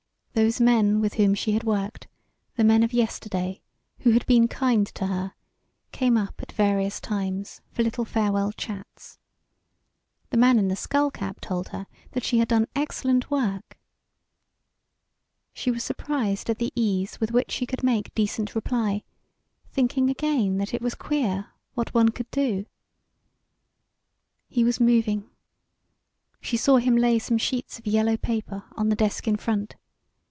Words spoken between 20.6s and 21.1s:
it was